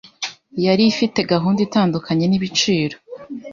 yari 0.65 0.83
ifite 0.91 1.19
gahunda 1.31 1.59
itandukanye 1.67 2.25
n’ibiciro 2.27 2.95